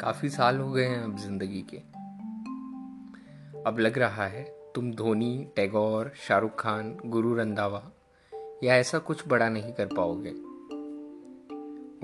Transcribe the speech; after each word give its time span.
काफ़ी 0.00 0.28
साल 0.28 0.58
हो 0.58 0.72
गए 0.72 0.84
हैं 0.84 1.04
अब 1.04 1.16
ज़िंदगी 1.16 1.66
के। 1.74 1.76
अब 3.66 3.78
लग 3.78 3.98
रहा 3.98 4.26
है 4.26 4.42
तुम 4.74 4.92
धोनी, 4.92 5.46
टैगोर, 5.56 6.12
शाहरुख 6.28 6.62
खान, 6.62 6.98
गुरु 7.06 7.34
रंधावा 7.34 7.92
या 8.64 8.76
ऐसा 8.76 8.98
कुछ 8.98 9.28
बड़ा 9.28 9.48
नहीं 9.48 9.72
कर 9.72 9.86
पाओगे। 9.86 10.30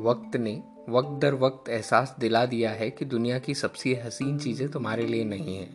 वक्त 0.00 0.36
ने 0.36 0.62
वक्त 0.88 1.08
दर 1.08 1.34
वक्त 1.34 1.68
एहसास 1.68 2.16
दिला 2.18 2.46
दिया 2.46 2.70
है 2.70 2.90
कि 2.90 3.04
दुनिया 3.04 3.38
की 3.38 3.54
सबसे 3.54 3.94
हसीन 3.94 4.38
चीज़ें 4.38 4.68
तुम्हारे 4.68 5.06
लिए 5.06 5.24
नहीं 5.24 5.56
है। 5.56 5.68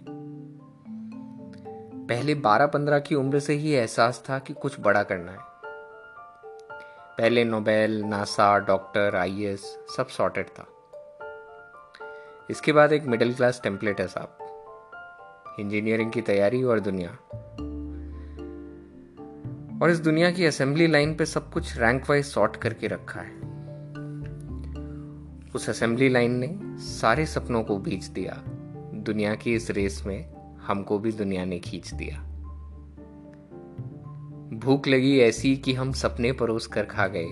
पहले 2.07 2.35
12-15 2.35 2.99
की 2.99 3.15
उम्र 3.15 3.39
से 3.39 3.53
ही 3.53 3.71
एहसास 3.71 4.23
था 4.29 4.39
कि 4.39 4.53
कुछ 4.53 4.79
बड़ा 4.79 5.03
करना 5.03 5.31
है। 5.31 5.39
पहले 7.17 7.43
नोबेल, 7.43 8.03
नासा, 8.03 8.59
डॉक्टर, 8.59 9.15
आईएएस, 9.15 9.77
सब 9.97 10.07
सॉर्टेड 10.07 10.47
था। 10.47 10.67
इसके 12.49 12.71
बाद 12.71 12.93
एक 12.93 13.03
मिडिल 13.03 13.33
क्लास 13.33 13.61
टेम्पलेट 13.63 14.01
है 14.01 14.07
साहब। 14.07 14.37
इंजीनियरिंग 15.59 16.11
की 16.11 16.21
तैयारी 16.21 16.63
और 16.63 16.79
दुनिया। 16.79 17.09
और 19.81 19.89
इस 19.89 19.99
दुनिया 19.99 20.31
की 20.31 20.45
असेंबली 20.45 20.87
लाइन 20.87 21.15
पे 21.15 21.25
सब 21.25 21.51
कुछ 21.51 21.77
रैंक 21.77 22.09
वाइज 22.09 22.25
सॉर्ट 22.25 22.55
करके 22.55 22.87
रखा 22.87 23.21
है। 23.21 23.39
उस 25.55 25.69
असेंबली 25.69 26.09
लाइन 26.09 26.31
ने 26.31 26.59
सारे 26.77 27.25
सपनों 27.25 27.63
को 27.63 27.77
बीच 27.77 28.05
दिया। 28.05 28.43
दुनिया 28.93 29.35
की 29.35 29.55
इस 29.55 29.71
रेस 29.71 30.03
में 30.05 30.33
हमको 30.57 30.99
भी 30.99 31.11
दुनिया 31.11 31.45
ने 31.45 31.59
खींच 31.59 31.93
दिया। 31.93 32.23
भूख 34.53 34.87
लगी 34.87 35.19
ऐसी 35.19 35.57
कि 35.57 35.73
हम 35.73 35.91
सपने 35.91 36.31
परोस 36.31 36.67
कर 36.67 36.83
खा 36.83 37.07
गए। 37.07 37.27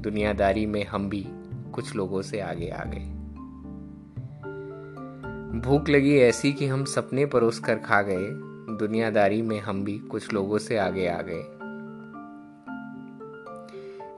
दुनियादारी 0.00 0.66
में 0.66 0.86
हम 0.86 1.08
भी 1.08 1.26
कुछ 1.72 1.96
लोगों 1.96 2.22
से 2.22 2.40
आगे 2.40 2.68
आ 2.68 2.84
गए। 2.84 3.15
भूख 5.54 5.88
लगी 5.88 6.18
ऐसी 6.18 6.52
कि 6.52 6.66
हम 6.66 6.84
सपने 6.84 7.26
परोस 7.26 7.58
कर 7.58 7.78
खा 7.78 8.02
गए। 8.02 8.28
दुनियादारी 8.76 9.42
में 9.42 9.60
हम 9.60 9.84
भी 9.84 9.98
कुछ 9.98 10.32
लोगों 10.32 10.58
से 10.58 10.78
आगे 10.78 11.08
आ 11.08 11.22
गए। 11.22 11.40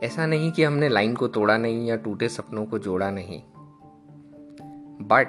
ऐसा 0.06 0.26
नहीं 0.26 0.52
कि 0.52 0.64
हमने 0.64 0.88
लाइन 0.88 1.14
को 1.14 1.28
तोड़ा 1.28 1.56
नहीं 1.56 1.86
या 1.86 1.96
टूटे 1.96 2.28
सपनों 2.28 2.66
को 2.66 2.78
जोड़ा 2.78 3.10
नहीं। 3.10 3.42
But 5.06 5.28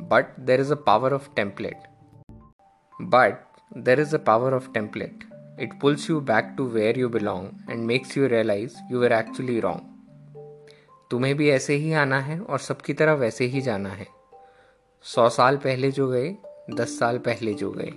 but 0.00 0.40
there 0.40 0.60
is 0.60 0.72
a 0.72 0.76
power 0.76 1.12
of 1.12 1.34
template 1.36 1.78
but 3.02 3.46
there 3.76 4.00
is 4.00 4.16
a 4.16 4.18
power 4.18 4.54
of 4.54 4.72
template 4.72 5.24
It 5.52 5.68
pulls 5.68 6.00
you 6.10 6.16
back 6.20 6.44
to 6.58 6.64
where 6.76 6.98
you 6.98 7.10
belong 7.14 7.42
and 7.70 7.90
makes 7.90 8.16
you 8.16 8.28
realize 8.28 8.70
you 8.92 9.00
were 9.00 9.22
actually 9.22 9.60
wrong. 9.60 9.80
तुम्हें 11.10 11.34
भी 11.34 11.50
ऐसे 11.50 11.74
ही 11.74 11.92
आना 11.92 12.20
है 12.20 12.40
और 12.40 12.58
सबकी 12.58 12.94
तरह 12.94 13.12
वैसे 13.12 13.44
ही 13.44 13.60
जाना 13.60 13.88
है। 13.88 14.21
सौ 15.04 15.28
साल 15.28 15.56
पहले 15.56 15.90
जो 15.90 16.06
गए, 16.08 16.36
दस 16.70 16.98
साल 16.98 17.18
पहले 17.18 17.54
जो 17.54 17.70
गए। 17.70 17.92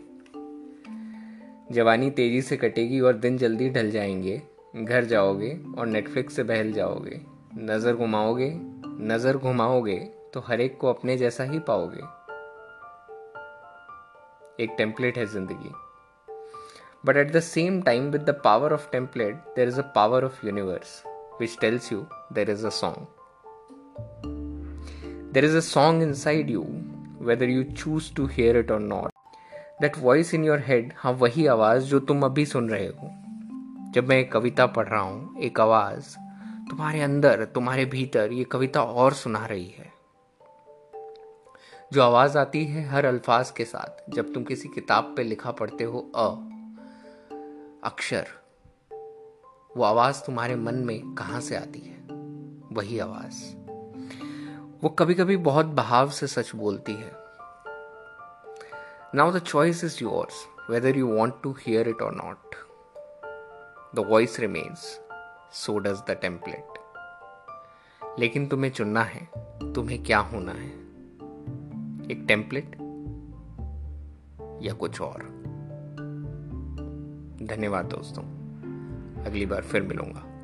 जवानी 1.71 2.09
तेज़ी 2.09 2.41
से 2.41 2.57
कटेगी 2.57 2.99
और 2.99 3.13
दिन 3.13 3.37
जल्दी 3.37 3.69
ढल 3.69 3.91
जाएँगे। 3.91 4.41
घर 4.75 5.05
जाओगे 5.05 5.51
और 5.77 5.85
नेटफ्लिक्स 5.85 6.35
से 6.35 6.43
बहल 6.43 6.71
जाओगे। 6.71 7.21
नज़र 7.57 7.95
घुमाओगे 7.95 8.51
नज़र 9.01 9.37
घुमाओगे 9.37 9.97
तो 10.33 10.39
हर 10.39 10.61
एक 10.61 10.77
को 10.77 10.87
अपने 10.87 11.17
जैसा 11.17 11.43
ही 11.43 11.59
पाओगे। 11.59 12.01
एक 14.63 14.75
टेम्पलेट 14.77 15.17
है 15.17 15.25
ज़िंदगी। 15.25 15.71
But 17.05 17.17
at 17.17 17.31
the 17.31 17.39
same 17.39 17.81
time 17.81 18.09
with 18.09 18.21
the 18.21 18.39
power 18.43 18.73
of 18.73 18.89
template 18.91 19.35
there 19.55 19.67
is 19.67 19.79
a 19.79 19.83
power 19.95 20.25
of 20.25 20.45
universe 20.45 21.03
which 21.41 21.57
tells 21.61 21.91
you 21.91 22.05
there 22.33 22.49
is 22.49 22.65
a 22.65 22.69
song 22.69 23.07
there 25.33 25.45
is 25.45 25.57
a 25.57 25.59
song 25.59 26.03
inside 26.13 26.49
you 26.49 26.65
whether 27.25 27.49
you 27.49 27.75
choose 27.75 28.13
to 28.19 28.29
hear 28.29 28.63
it 28.63 28.71
or 28.71 28.89
not. 28.91 29.09
That 29.83 29.93
voice 29.93 30.35
in 30.35 30.39
your 30.39 30.61
head 30.61 30.83
हाँ 30.97 31.11
वही 31.11 31.47
आवाज़ 31.47 31.83
जो 31.83 31.99
तुम 31.99 32.23
अभी 32.23 32.45
सुन 32.45 32.69
रहे 32.69 32.87
हो। 32.87 33.09
जब 33.91 34.05
मैं 34.09 34.17
एक 34.17 34.31
कविता 34.31 34.65
पढ़ 34.65 34.87
रहा 34.87 35.01
हूँ, 35.01 35.39
एक 35.39 35.59
आवाज़, 35.59 36.15
तुम्हारे 36.69 37.01
अंदर, 37.01 37.45
तुम्हारे 37.45 37.85
भीतर 37.85 38.31
ये 38.31 38.43
कविता 38.43 38.83
और 38.83 39.13
सुना 39.13 39.45
रही 39.45 39.73
है। 39.77 39.93
जो 41.93 42.01
आवाज़ 42.01 42.37
आती 42.37 42.65
है 42.65 42.83
हर 42.83 43.05
अल्फाज 43.05 43.51
के 43.51 43.65
साथ, 43.65 44.11
जब 44.11 44.33
तुम 44.33 44.43
किसी 44.43 44.69
किताब 44.69 45.13
पे 45.17 45.23
लिखा 45.23 45.51
पढ़ते 45.51 45.83
हो, 45.83 45.99
अ, 45.99 46.27
अक्षर, 47.83 48.27
वो 49.77 49.83
आवाज़ 49.83 50.23
तुम्हारे 50.25 50.55
मन 50.55 50.75
में 50.75 51.15
कहाँ 51.15 51.41
से 51.41 51.55
आती 51.55 51.79
है? 51.79 51.95
वही 52.71 52.99
आवाज़। 52.99 53.64
वो 54.85 54.89
कभी 54.89 55.13
कभी 55.13 55.35
बहुत 55.37 55.65
बहाव 55.65 56.09
से 56.09 56.27
सच 56.27 56.51
बोलती 56.55 56.93
है। 56.93 57.11
Now 59.15 59.31
the 59.31 59.39
choice 59.39 59.83
is 59.83 59.97
yours 60.01 60.43
whether 60.69 60.97
you 60.97 61.07
want 61.07 61.33
to 61.43 61.51
hear 61.51 61.87
it 61.89 62.01
or 62.01 62.15
not 62.15 62.55
the 63.95 64.05
voice 64.09 64.39
remains 64.39 64.99
so 65.53 65.77
does 65.77 66.01
the 66.09 66.17
template 66.21 68.19
लेकिन 68.19 68.47
तुम्हें 68.47 68.71
चुनना 68.71 69.03
है, 69.03 69.27
तुम्हें 69.73 70.03
क्या 70.03 70.19
होना 70.19 70.51
है? 70.51 70.69
एक 72.11 72.25
टेम्पलेट 72.27 72.75
या 74.61 74.73
कुछ 74.73 75.01
और? 75.01 75.23
धन्यवाद 77.43 77.85
दोस्तों, 77.85 78.23
अगली 79.25 79.45
बार 79.45 79.61
फिर 79.61 79.81
मिलूँगा। 79.81 80.34